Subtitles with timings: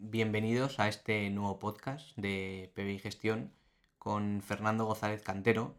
[0.00, 3.52] bienvenidos a este nuevo podcast de PBI Gestión
[3.98, 5.76] con Fernando González Cantero.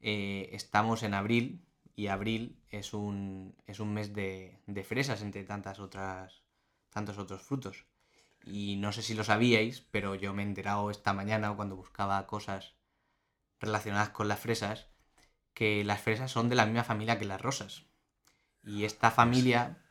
[0.00, 1.62] Eh, estamos en abril
[1.94, 6.42] y abril es un, es un mes de, fresas entre tantas otras,
[6.88, 7.84] tantos otros frutos.
[8.44, 12.26] Y no sé si lo sabíais, pero yo me he enterado esta mañana cuando buscaba
[12.26, 12.74] cosas
[13.60, 14.88] relacionadas con las fresas,
[15.52, 17.84] que las fresas son de la misma familia que las rosas.
[18.64, 19.82] Y esta pues familia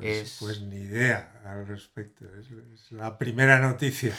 [0.00, 4.14] pues, pues, ni idea al respecto, es, la primera noticia.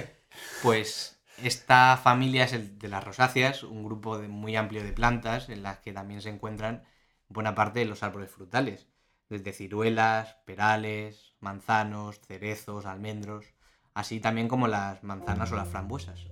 [0.62, 5.62] pues esta familia es el de las rosáceas, un grupo muy amplio de plantas en
[5.62, 6.84] las que también se encuentran
[7.28, 8.86] buena parte de los árboles frutales,
[9.28, 13.46] desde ciruelas, perales, manzanos, cerezos, almendros,
[13.94, 16.26] así también como las manzanas o las frambuesas.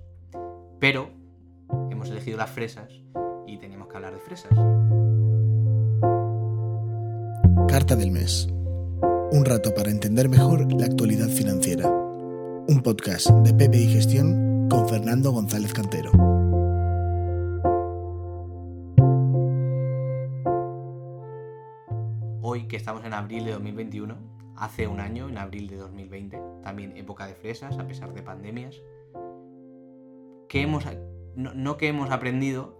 [0.79, 1.11] Pero
[1.91, 2.93] hemos elegido las fresas
[3.47, 4.53] y teníamos que hablar de fresas.
[7.69, 8.49] Carta del mes.
[9.35, 11.89] Un rato para entender mejor la actualidad financiera.
[11.89, 16.11] Un podcast de PPI Gestión con Fernando González Cantero.
[22.43, 24.19] Hoy que estamos en abril de 2021,
[24.55, 28.77] hace un año, en abril de 2020, también época de fresas a pesar de pandemias,
[30.47, 30.85] que hemos,
[31.37, 32.79] no, que hemos aprendido,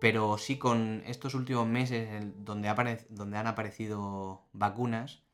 [0.00, 2.72] pero sí con estos últimos meses donde,
[3.10, 5.24] donde han aparecido vacunas,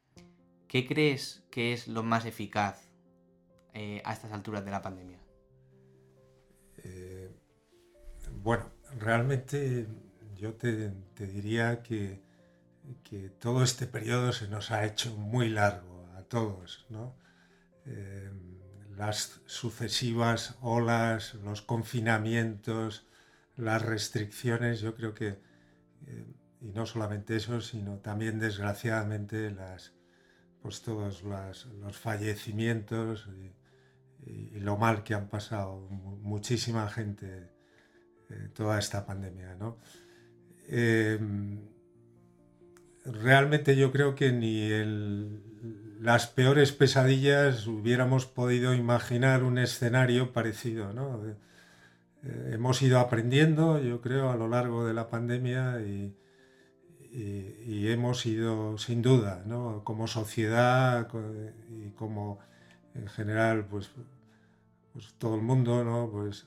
[0.68, 2.88] ¿Qué crees que es lo más eficaz
[3.72, 5.20] eh, a estas alturas de la pandemia?
[6.78, 7.30] Eh,
[8.42, 9.86] bueno, realmente
[10.36, 12.22] yo te, diría que,
[13.38, 17.16] todo este periodo se nos ha hecho muy largo a todos, ¿no?
[17.86, 18.30] Eh,
[18.96, 23.06] las sucesivas olas, los confinamientos,
[23.56, 25.38] las restricciones, yo creo que,
[26.60, 29.94] y no solamente eso, sino también desgraciadamente las,
[30.64, 33.28] pues todos los fallecimientos
[34.26, 37.50] y, lo mal que han pasado muchísima gente
[38.30, 39.56] eh, toda esta pandemia.
[39.56, 39.76] ¿no?
[40.66, 41.60] Em,
[43.04, 44.70] realmente yo creo que ni
[46.00, 50.94] las peores pesadillas hubiéramos podido imaginar un escenario parecido.
[50.94, 51.20] ¿no?
[52.22, 56.16] Eh, hemos ido aprendiendo, yo creo, a lo largo de la pandemia y,
[57.14, 59.82] y, hemos ido sin duda, ¿no?
[59.84, 61.08] como sociedad
[61.70, 62.40] y como
[62.94, 63.90] en general, pues,
[64.92, 66.10] pues todo el mundo, ¿no?
[66.10, 66.46] pues,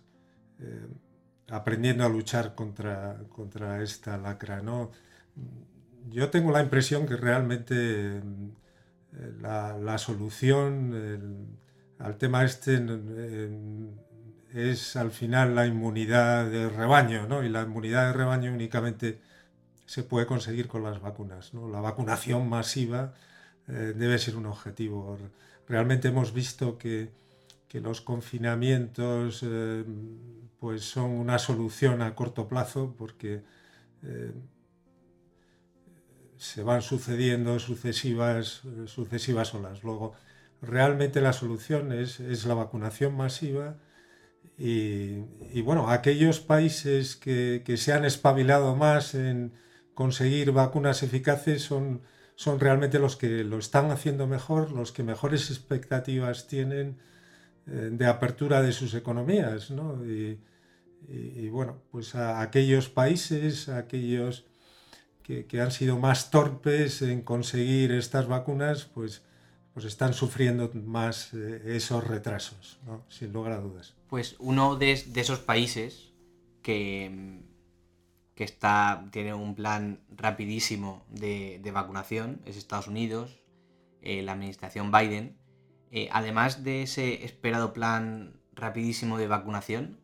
[0.59, 0.87] eh,
[1.49, 4.61] aprendiendo a luchar contra, contra esta lacra.
[4.61, 4.91] ¿no?
[6.09, 8.21] Yo tengo la impresión que realmente eh,
[9.39, 11.57] la, la, solución
[11.99, 12.85] al tema este
[14.53, 17.43] es al final la inmunidad de rebaño, ¿no?
[17.43, 19.21] y la inmunidad de rebaño únicamente
[19.87, 21.53] se puede conseguir con las vacunas.
[21.53, 21.69] ¿no?
[21.69, 23.13] La vacunación masiva
[23.67, 25.17] eh, debe ser un objetivo.
[25.67, 27.09] Realmente hemos visto que,
[27.73, 29.83] los confinamientos eh,
[30.59, 33.43] pues son una solución a corto plazo porque
[34.01, 34.31] eh,
[36.37, 39.83] se van sucediendo sucesivas, sucesivas olas.
[39.83, 40.13] Luego,
[40.59, 43.77] realmente la solución es, la vacunación masiva
[44.57, 45.21] y,
[45.61, 49.51] bueno, aquellos países que, que se han espabilado más en,
[49.97, 52.03] conseguir vacunas eficaces son,
[52.35, 56.99] son realmente los que lo están haciendo mejor, los que mejores expectativas tienen
[57.65, 59.71] eh, de apertura de sus economías.
[59.71, 60.05] ¿no?
[60.05, 64.45] Y, bueno, pues a aquellos países, aquellos
[65.23, 69.23] que, han sido más torpes en conseguir estas vacunas, pues,
[69.73, 72.77] pues están sufriendo más eh, esos retrasos,
[73.09, 73.95] sin lugar a dudas.
[74.09, 76.13] Pues uno de esos países
[76.61, 77.41] que
[78.37, 83.41] que está, tiene un plan rapidísimo de, vacunación, es Estados Unidos,
[84.03, 85.39] eh, la administración Biden.
[85.89, 89.99] Eh, además de ese esperado plan rapidísimo de vacunación,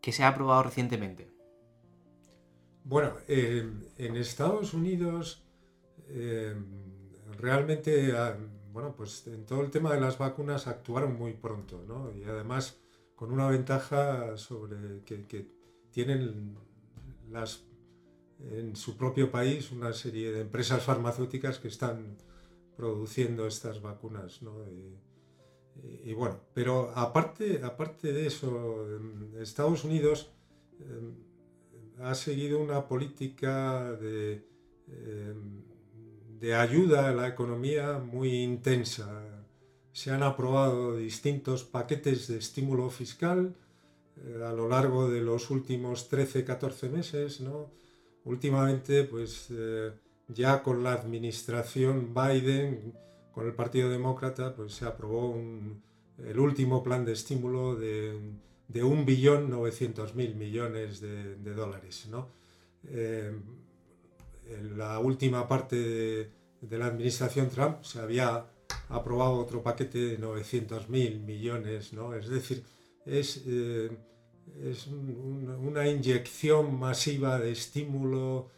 [0.00, 1.30] ¿qué se ha aprobado recientemente?
[2.82, 5.44] Bueno, en Estados Unidos
[6.08, 6.56] eh,
[7.38, 8.36] realmente, ah,
[8.72, 12.10] bueno, pues en todo el tema de las vacunas actuaron muy pronto, ¿no?
[12.10, 12.80] Y además
[13.14, 15.46] con una ventaja sobre que, que
[15.92, 16.58] tienen
[17.32, 17.64] las,
[18.50, 22.16] en su propio país una serie de empresas farmacéuticas que están
[22.76, 24.40] produciendo estas vacunas.
[26.04, 28.86] Y, bueno, pero aparte, aparte de eso,
[29.40, 30.30] Estados Unidos
[30.80, 31.14] em,
[32.00, 34.46] ha seguido una política de,
[34.88, 35.62] em,
[36.40, 39.22] de ayuda a la economía muy intensa.
[39.92, 43.54] Se han aprobado distintos paquetes de estímulo fiscal,
[44.44, 47.70] a lo largo de los últimos 13-14 meses, ¿no?
[48.24, 49.92] Últimamente, pues eh,
[50.28, 52.94] ya con la administración Biden,
[53.32, 55.36] con el Partido Demócrata, pues se aprobó
[56.18, 58.18] el último plan de estímulo de,
[58.68, 62.06] de 1.900.000 millones de, de dólares.
[62.10, 62.28] ¿no?
[62.88, 63.32] Eh,
[64.46, 66.30] en la última parte de,
[66.60, 68.46] de, la administración Trump se había
[68.88, 71.92] aprobado otro paquete de 900.000 millones.
[71.92, 72.14] ¿no?
[72.14, 72.62] Es decir,
[73.06, 73.90] es, eh,
[74.62, 78.50] es un, una inyección masiva de estímulo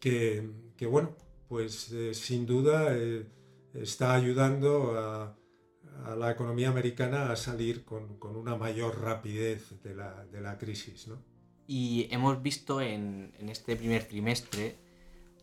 [0.00, 1.14] que, que bueno,
[1.48, 3.26] pues eh, sin duda eh,
[3.74, 5.36] está ayudando a,
[6.04, 10.58] a, la economía americana a salir con, con una mayor rapidez de la, de la
[10.58, 11.08] crisis.
[11.08, 11.22] ¿no?
[11.66, 14.76] Y hemos visto en, en, este primer trimestre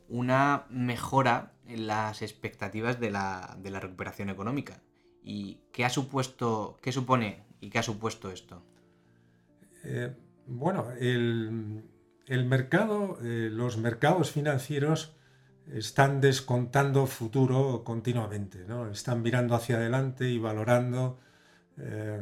[0.10, 4.82] una mejora en las expectativas de la, de la recuperación económica.
[5.24, 8.62] ¿Y qué ha supuesto, qué supone y qué ha supuesto esto?
[9.86, 10.14] Eh,
[10.48, 11.84] bueno, el,
[12.46, 15.16] mercado, eh, los mercados financieros
[15.72, 18.90] están descontando futuro continuamente, ¿no?
[18.92, 21.20] Están mirando hacia adelante y valorando,
[21.78, 22.22] eh,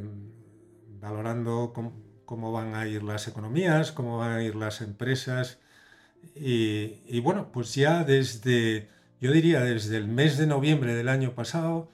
[1.00, 1.94] valorando cómo,
[2.26, 5.60] cómo, van a ir las economías, cómo van a ir las empresas.
[6.36, 8.90] Y, y, bueno, pues ya desde,
[9.20, 11.92] yo diría desde el mes de noviembre del año pasado,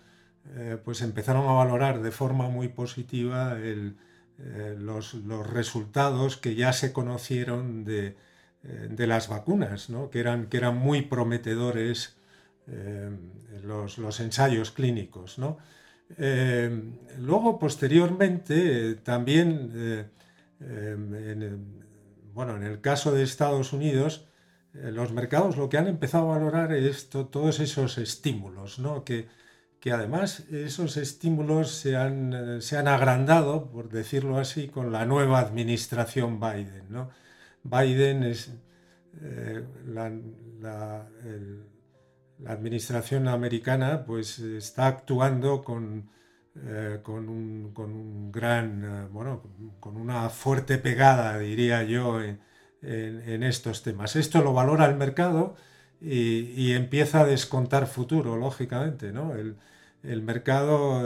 [0.55, 3.97] eh, pues empezaron a valorar de forma muy positiva el,
[4.39, 8.15] eh, los, los, resultados que ya se conocieron de,
[8.63, 10.09] eh, de las vacunas, ¿no?
[10.09, 12.15] que, eran, que eran muy prometedores
[13.63, 15.39] los, los, ensayos clínicos.
[15.39, 15.57] ¿no?
[17.17, 20.11] luego, posteriormente, también,
[20.59, 21.81] en,
[22.33, 24.27] bueno, en el caso de Estados Unidos,
[24.73, 29.05] los mercados lo que han empezado a valorar es to, todos esos estímulos, ¿no?
[29.05, 29.29] que,
[29.87, 35.39] que además esos estímulos se han, se han, agrandado, por decirlo así, con la nueva
[35.39, 36.87] administración Biden.
[36.89, 37.09] ¿no?
[37.63, 38.51] Biden es
[39.21, 40.11] eh, la,
[40.59, 41.07] la,
[42.47, 46.09] administración americana pues está actuando con,
[46.65, 49.41] eh, con, un, con un, gran, eh, bueno,
[49.79, 52.41] con una fuerte pegada, diría yo, en,
[52.81, 54.17] en, estos temas.
[54.17, 55.55] Esto lo valora el mercado
[56.01, 59.13] y, y, empieza a descontar futuro, lógicamente.
[59.13, 59.33] ¿no?
[60.07, 61.04] El mercado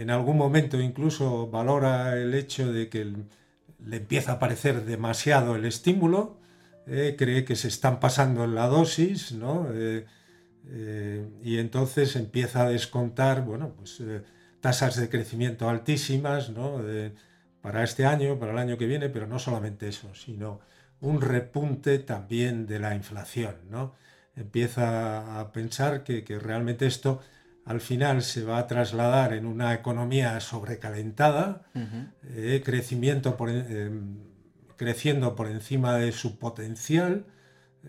[0.00, 3.12] en algún momento incluso valora el hecho de que
[3.84, 6.38] le empieza a parecer demasiado el estímulo,
[6.86, 9.68] eh, cree que se están pasando en la dosis, ¿no?
[9.72, 10.06] Eh,
[10.68, 14.02] eh, y entonces empieza a descontar, bueno, pues
[14.60, 16.82] tasas de crecimiento altísimas, ¿no?
[17.62, 20.60] para este año, para el año que viene, pero no solamente eso, sino
[21.00, 23.94] un repunte también de la inflación, ¿no?
[24.40, 27.20] Empieza a pensar que, que realmente esto
[27.64, 32.12] al final se va a trasladar en una economía sobrecalentada, uh -huh.
[32.24, 33.90] eh, crecimiento por, eh,
[34.76, 37.26] creciendo por encima de su potencial,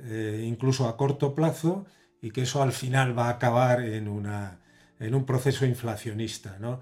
[0.04, 1.86] eh, incluso a corto plazo,
[2.22, 4.60] y que eso al final va a acabar en, una,
[5.00, 6.58] en un proceso inflacionista.
[6.60, 6.82] ¿no?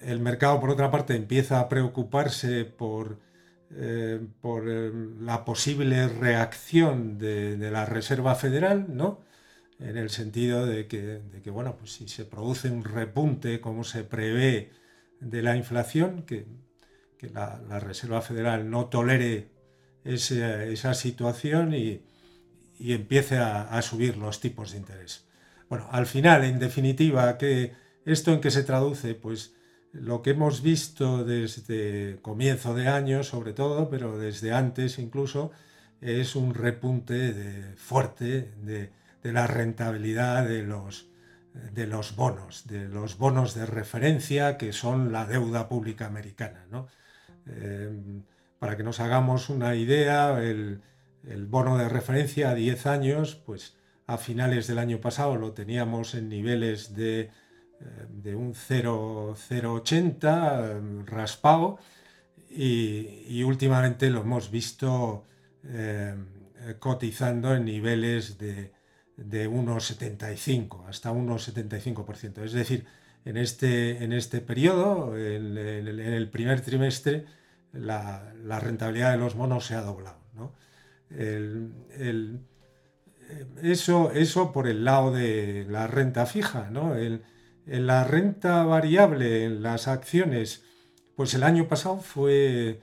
[0.00, 3.20] El mercado, por otra parte, empieza a preocuparse por,
[3.74, 9.26] eh, por la posible reacción de, de la Reserva Federal, ¿no?
[9.78, 13.84] en el sentido de que, de que, bueno, pues si se produce un repunte como
[13.84, 14.70] se prevé
[15.20, 16.46] de la inflación, que,
[17.18, 19.50] que la, la, Reserva Federal no tolere
[20.04, 22.02] ese, esa situación y,
[22.78, 25.26] y empiece a, a, subir los tipos de interés.
[25.68, 27.72] Bueno, al final, en definitiva, que
[28.04, 29.14] ¿esto en qué se traduce?
[29.14, 29.54] Pues
[30.00, 35.50] lo que hemos visto desde comienzo de año, sobre todo, pero desde antes incluso,
[36.00, 38.90] es un repunte de, fuerte de,
[39.22, 41.08] de la rentabilidad de los,
[41.72, 46.66] de los bonos, de los bonos de referencia que son la deuda pública americana.
[46.70, 46.88] ¿no?
[47.46, 47.90] Eh,
[48.58, 50.80] para que nos hagamos una idea, el,
[51.28, 53.76] el, bono de referencia a 10 años, pues
[54.06, 57.30] a finales del año pasado lo teníamos en niveles de,
[58.08, 61.78] de un 0,80 raspado
[62.50, 65.24] y, y, últimamente lo hemos visto
[65.64, 66.14] eh,
[66.78, 68.72] cotizando en niveles de
[69.16, 72.44] de unos 75 hasta unos 75%.
[72.44, 72.86] Es decir,
[73.24, 77.24] en este, en este periodo, en, el primer trimestre,
[77.72, 80.20] la, rentabilidad de los bonos se ha doblado.
[80.34, 80.52] ¿no?
[81.10, 82.40] El, el,
[83.62, 86.68] eso, eso por el lado de la renta fija.
[86.70, 86.94] ¿no?
[86.94, 87.22] El,
[87.66, 90.64] la renta variable, en las acciones,
[91.16, 92.80] pues el año pasado fue,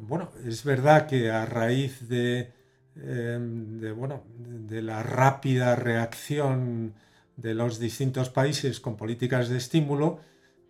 [0.00, 2.52] bueno, es verdad que a raíz de,
[2.96, 6.94] eh, de, bueno, de la rápida reacción
[7.36, 10.20] de los distintos países con políticas de estímulo,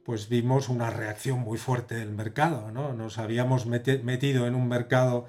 [0.05, 2.71] pues vimos una reacción muy fuerte del mercado.
[2.71, 2.93] ¿no?
[2.93, 5.27] Nos habíamos metido en un mercado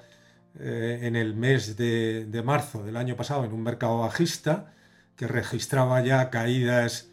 [0.60, 4.74] eh, en el mes de, de, marzo del año pasado, en un mercado bajista,
[5.16, 7.10] que registraba ya caídas,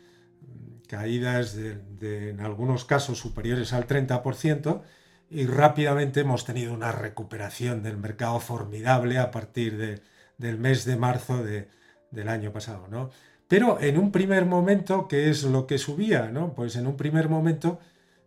[0.87, 4.83] caídas de, en algunos casos superiores al 30%,
[5.29, 10.01] y rápidamente hemos tenido una recuperación del mercado formidable a partir
[10.39, 12.87] del mes de marzo del año pasado.
[12.89, 13.11] ¿no?
[13.49, 16.31] Pero en un primer momento, ¿qué es lo que subía?
[16.31, 16.55] ¿no?
[16.55, 17.81] Pues en un primer momento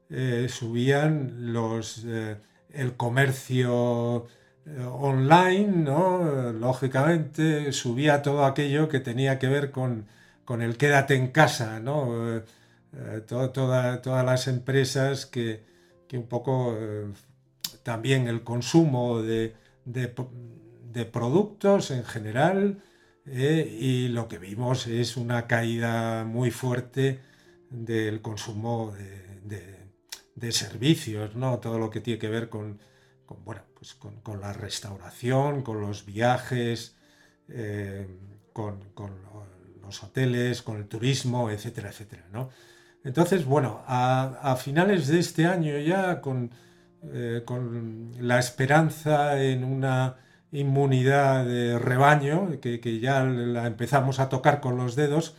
[0.09, 2.37] eh, subían los, eh,
[2.73, 4.27] el comercio
[4.65, 6.51] eh, online, ¿no?
[6.51, 10.05] lógicamente subía todo aquello que tenía que ver con,
[10.49, 12.41] con el quédate en casa, ¿no?
[13.27, 15.63] todas las empresas que,
[16.07, 16.75] que un poco
[17.83, 19.53] también el consumo de,
[19.85, 22.81] de, productos en general
[23.27, 27.19] y lo que vimos es una caída muy fuerte
[27.69, 28.91] del consumo
[29.45, 29.69] de,
[30.33, 31.59] de servicios, ¿no?
[31.59, 32.79] Todo lo que tiene que ver con,
[33.45, 36.97] bueno, pues con, la restauración, con los viajes,
[37.49, 38.07] eh,
[38.51, 38.79] con,
[39.89, 42.49] los hoteles, con el turismo, etcétera, etcétera, ¿no?
[43.03, 46.51] Entonces, bueno, a, finales de este año ya, con,
[47.03, 50.17] eh, con la esperanza en una
[50.51, 55.35] inmunidad de rebaño, que, que ya la empezamos a tocar con los dedos,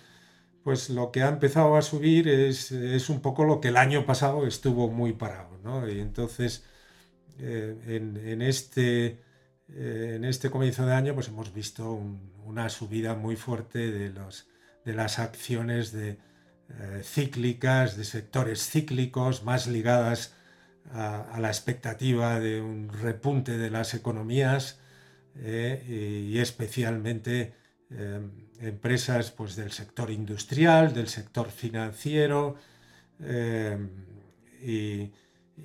[0.62, 2.70] pues lo que ha empezado a subir es,
[3.10, 5.88] un poco lo que el año pasado estuvo muy parado, ¿no?
[5.88, 6.64] Y entonces,
[7.38, 9.20] eh, en, este,
[9.74, 12.00] eh, en este comienzo de año, pues hemos visto
[12.44, 14.48] una subida muy fuerte de, los,
[14.84, 16.18] de las acciones de,
[16.68, 20.34] eh, cíclicas, de sectores cíclicos, más ligadas
[20.92, 24.80] a, la expectativa de un repunte de las economías
[25.36, 27.54] y, especialmente
[28.60, 32.56] empresas pues, del sector industrial, del sector financiero
[34.62, 35.10] eh,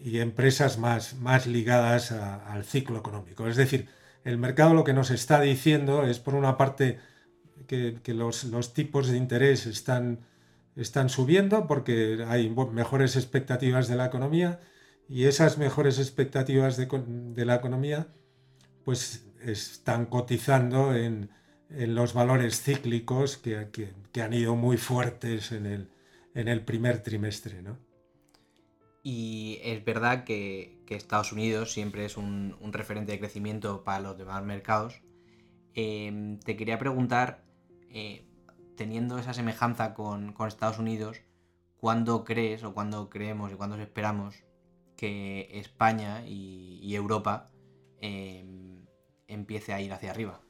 [0.03, 3.47] y, empresas más, más ligadas al ciclo económico.
[3.47, 3.89] Es decir,
[4.23, 6.99] el mercado lo que nos está diciendo es, por una parte,
[7.67, 10.19] que, los, tipos de interés están,
[10.75, 14.59] están subiendo porque hay mejores expectativas de la economía
[15.07, 18.07] y esas mejores expectativas de, de la economía
[18.83, 21.29] pues están cotizando en,
[21.69, 23.67] en los valores cíclicos que,
[24.21, 25.89] han ido muy fuertes en el,
[26.33, 27.61] en el primer trimestre.
[27.61, 27.77] ¿no?
[29.07, 34.43] Y es verdad que, Estados Unidos siempre es un, referente de crecimiento para los demás
[34.43, 34.99] mercados.
[35.75, 37.43] Em, te quería preguntar,
[37.91, 38.25] eh,
[38.75, 41.21] teniendo esa semejanza con, Estados Unidos,
[41.77, 44.43] ¿cuándo crees o cuándo creemos y cuándo esperamos
[44.97, 47.51] que España y, Europa
[48.01, 48.87] em,
[49.27, 50.41] empiece a ir hacia arriba?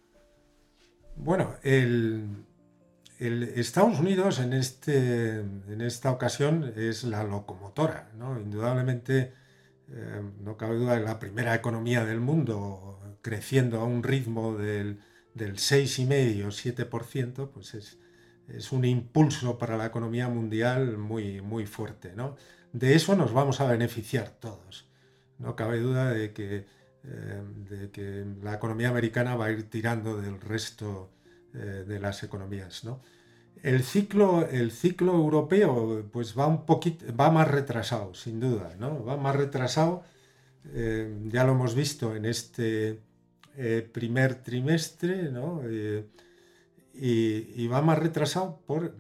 [1.18, 2.46] Bueno, el,
[3.20, 8.40] Estados Unidos en, este, en esta ocasión es la locomotora, ¿no?
[8.40, 9.34] Indudablemente,
[9.90, 15.00] eh, no cabe duda, la primera economía del mundo creciendo a un ritmo del,
[15.34, 18.00] del 6,5-7%, pues es,
[18.48, 22.36] es, un impulso para la economía mundial muy, muy fuerte, ¿no?
[22.74, 24.90] De eso nos vamos a beneficiar todos.
[25.40, 26.66] No cabe duda de que
[27.08, 31.12] eh, de que la economía americana va a ir tirando del resto
[31.56, 32.84] de las economías.
[33.64, 39.04] El, ciclo, el ciclo europeo pues va un poquito, va más retrasado, sin duda, ¿no?
[39.04, 40.04] va más retrasado,
[40.74, 43.02] eh, ya lo hemos visto en este
[43.94, 45.32] primer trimestre,
[46.94, 48.94] y, va más retrasado por,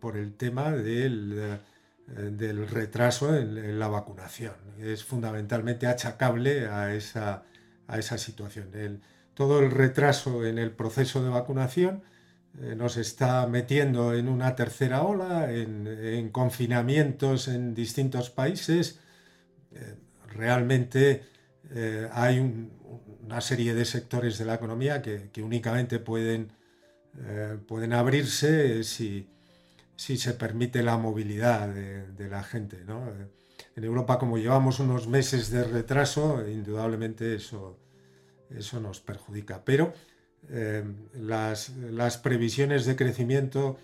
[0.00, 1.60] por el tema del
[2.08, 4.54] eh, del retraso en, la vacunación.
[4.78, 7.44] Es fundamentalmente achacable a esa,
[7.86, 8.70] a esa situación.
[9.34, 12.02] Todo el retraso en el proceso de vacunación
[12.60, 19.00] eh, nos está metiendo en una tercera ola, en, confinamientos en distintos países.
[19.72, 19.96] Eh,
[20.28, 21.24] realmente
[22.12, 22.38] hay
[23.24, 26.52] una serie de sectores de la economía que, que únicamente pueden,
[27.66, 29.26] pueden abrirse si
[29.96, 32.84] si se permite la movilidad de, la gente.
[33.76, 37.78] En Europa, como llevamos unos meses de retraso, indudablemente eso,
[38.50, 39.64] eso nos perjudica.
[39.64, 39.92] Pero
[40.50, 40.84] eh,
[41.14, 43.78] las, previsiones de crecimiento,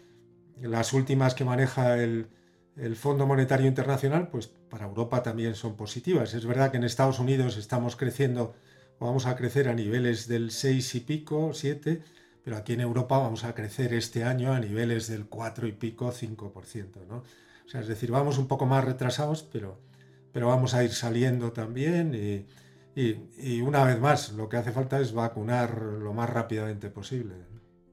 [0.61, 2.29] las últimas que maneja el,
[2.77, 6.35] el, Fondo Monetario Internacional, pues para Europa también son positivas.
[6.35, 8.55] Es verdad que en Estados Unidos estamos creciendo,
[8.99, 12.03] o vamos a crecer a niveles del 6 y pico, 7,
[12.45, 16.13] pero aquí en Europa vamos a crecer este año a niveles del 4 y pico,
[16.13, 17.23] 5%, ¿no?
[17.67, 19.79] O sea, es decir, vamos un poco más retrasados, pero,
[20.33, 22.15] pero vamos a ir saliendo también
[23.37, 27.35] y, una vez más, lo que hace falta es vacunar lo más rápidamente posible.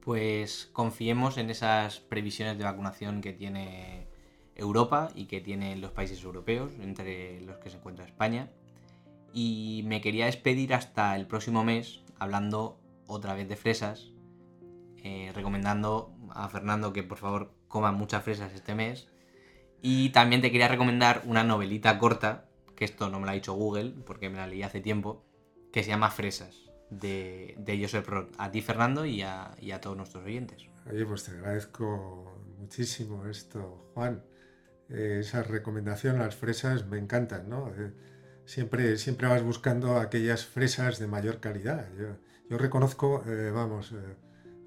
[0.00, 4.08] Pues confiemos en esas previsiones de vacunación que tiene
[4.54, 8.50] Europa y que tienen los países europeos, entre los que se encuentra España.
[9.32, 14.10] Y me quería despedir hasta el próximo mes hablando otra vez de fresas,
[15.02, 19.08] eh, recomendando a Fernando que por favor coma muchas fresas este mes
[19.80, 22.47] Y también te quería recomendar una novelita corta,
[22.78, 25.24] que esto no me la ha dicho Google, porque me la leí hace tiempo,
[25.72, 28.32] que se llama Fresas, de, de Joseph Roth.
[28.38, 30.68] A ti, Fernando, y a, y a todos nuestros oyentes.
[30.88, 34.22] Oye, pues te agradezco muchísimo esto, Juan.
[34.90, 37.68] Eh, esa recomendación, las fresas, me encantan, ¿no?
[37.76, 37.92] Eh,
[38.44, 41.88] siempre, siempre vas buscando aquellas fresas de mayor calidad.
[41.98, 42.16] Yo,
[42.48, 44.14] yo reconozco, eh, vamos, eh,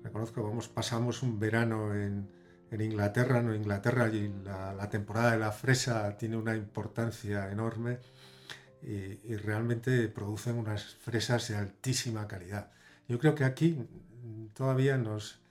[0.03, 2.29] reconozco, vamos, pasamos un verano en,
[2.71, 7.99] en Inglaterra, no Inglaterra, y la, la, temporada de la fresa tiene una importancia enorme
[8.81, 12.71] y, y, realmente producen unas fresas de altísima calidad.
[13.07, 13.77] Yo creo que aquí
[14.53, 15.41] todavía nos,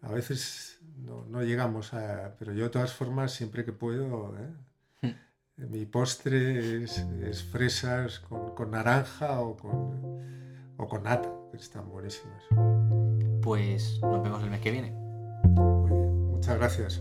[0.00, 5.14] a veces no, no llegamos a, pero yo de todas formas, siempre que puedo, ¿eh?
[5.56, 11.88] mi postre es, es fresas con, con, naranja o con, o con nata, que están
[11.88, 12.42] buenísimas.
[13.42, 15.01] Pues nos vemos el mes que viene.
[16.62, 17.00] Gracias.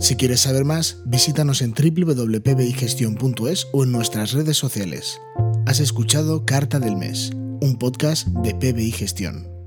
[0.00, 5.20] Si quieres saber más, visítanos en www.pbigestion.es o en nuestras redes sociales.
[5.66, 9.59] Has escuchado Carta del Mes, un podcast de PBI Gestión.